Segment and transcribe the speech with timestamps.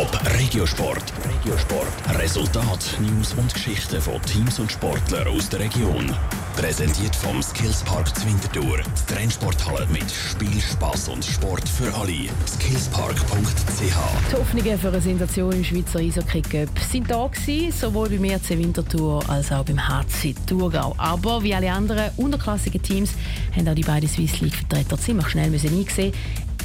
[0.00, 1.12] Top Regiosport.
[1.28, 2.18] Regiosport.
[2.18, 6.10] Resultat, News und Geschichten von Teams und Sportlern aus der Region.
[6.56, 8.78] Präsentiert vom Skillspark Zwintertour.
[8.78, 12.30] Die Trennsporthalle mit Spiel, Spass und Sport für alle.
[12.46, 18.24] Skillspark.ch Die Hoffnungen für eine Sensation im Schweizer Eishockey Cup sind da gewesen, sowohl beim
[18.24, 20.94] RC Winterthur als auch beim HC Thurgau.
[20.96, 23.10] Aber wie alle anderen unterklassigen Teams
[23.54, 26.14] haben auch die beiden Swiss League Vertreter ziemlich schnell müssen einsehen,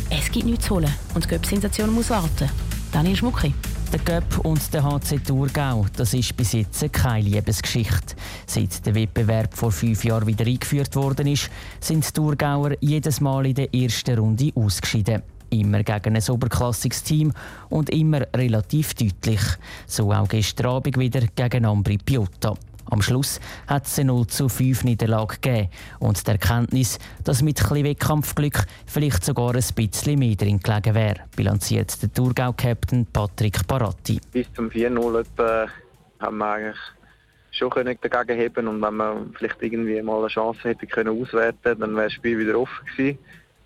[0.10, 2.50] es gibt nichts zu holen und die Cup-Sensation muss warten.
[2.96, 3.54] Daniel Schmucki.
[3.92, 8.16] Der Göpp und der HC Thurgau, das ist bis jetzt keine Liebesgeschichte.
[8.48, 11.50] Seit der Wettbewerb vor fünf Jahren wieder eingeführt worden ist,
[11.82, 15.24] sind die Thurgauer jedes Mal in der ersten Runde ausgeschieden.
[15.50, 17.34] Immer gegen ein oberklassiges Team
[17.68, 19.42] und immer relativ deutlich.
[19.88, 22.54] So auch gestern Abend wieder gegen Ambri Piotta.
[22.90, 27.60] Am Schluss hat es eine 0 zu 5 Niederlage gegeben und die Erkenntnis, dass mit
[27.60, 34.22] etwas Wettkampfglück vielleicht sogar ein bisschen mehr drin gelegen wäre, bilanziert der Thurgau-Captain Patrick Paratti.
[34.32, 35.26] Bis zum 4-0
[36.20, 36.78] haben wir eigentlich
[37.52, 41.96] schon dagegen heben und wenn man vielleicht irgendwie mal eine Chance hätte können auswerten, dann
[41.96, 43.18] wäre das Spiel wieder offen gewesen.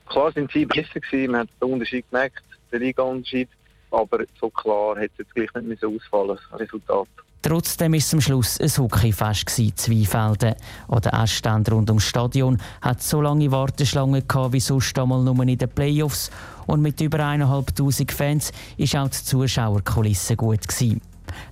[0.08, 3.50] Klar sind sie besser gewesen, man hat den Unterschied gemerkt, den Liga-Unterschied,
[3.92, 7.08] aber so klar hätte es jetzt gleich nicht ausfallen, das Resultat.
[7.42, 10.56] Trotzdem war es am Schluss ein Hockeyfest in Zweifelden.
[10.90, 15.42] An der Essstand rund ums Stadion hat so lange Warteschlangen gehabt wie sonst einmal nur
[15.44, 16.31] in den Playoffs.
[16.68, 20.68] Und mit über 1'500 Fans war auch die Zuschauerkulisse gut.
[20.68, 21.02] Gewesen.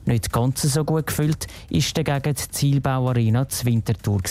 [0.05, 4.21] Nicht ganz so gut gefüllt ist dagegen die Zielbauarena zu Winterthur.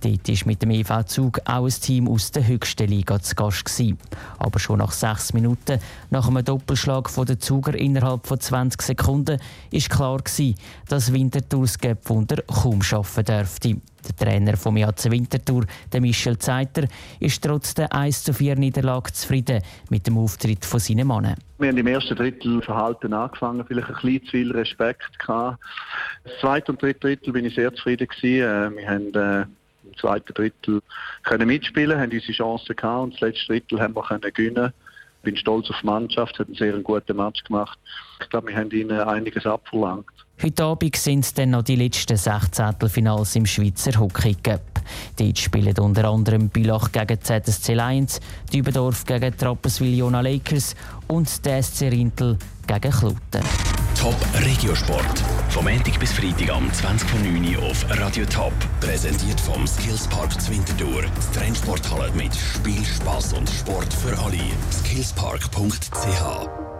[0.00, 3.64] Dort war mit dem EV Zug auch ein Team aus der höchsten Liga zu Gast.
[3.64, 3.98] Gewesen.
[4.38, 9.90] Aber schon nach sechs Minuten, nach einem Doppelschlag der Zuger innerhalb von 20 Sekunden, ist
[9.90, 10.56] klar gewesen,
[10.88, 13.76] dass Winterthur das Wunder kaum schaffen dürfte.
[14.06, 16.84] Der Trainer vom JC Winterthur, der Michel Zeiter,
[17.18, 21.34] ist trotz der 1 zu 4 Niederlage zufrieden mit dem Auftritt von seinen Mannen.
[21.58, 25.58] Wir haben im ersten Drittel verhalten angefangen, vielleicht ein bisschen zu viel Respekt gehabt.
[26.24, 28.74] Das zweite und dritte Drittel bin ich sehr zufrieden gewesen.
[28.74, 29.42] Äh, wir haben äh,
[29.84, 30.80] im zweiten Drittel
[31.24, 34.72] können mitspielen, haben unsere Chancen gehabt und das letzte Drittel haben wir können gewinnen.
[35.18, 37.78] Ich bin stolz auf die Mannschaft, hat einen sehr guten Match gemacht.
[38.22, 40.06] Ich glaube, wir haben ihnen einiges abverlangt.
[40.42, 44.62] Heute Abend sind dann noch die letzten Sechzehntelfinals im Schweizer Hockey Cup.
[45.18, 48.20] Dort spielen unter anderem Bülach gegen ZSC Lions,
[48.50, 50.74] Dübendorf gegen Trappeswil Jona Lakers
[51.08, 53.42] und der SC Rintel gegen Kluten.
[54.00, 55.18] Top Regiosport.
[55.50, 58.54] Vom Montag bis Freitag am 20.09 Uhr auf Radio Top.
[58.80, 61.02] Präsentiert vom Skillspark Zwintertour.
[61.02, 64.38] Die Trennsporthalle mit Spiel, Spass und Sport für alle.
[64.72, 66.79] Skillspark.ch